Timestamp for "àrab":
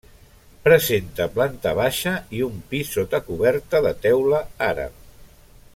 4.71-4.99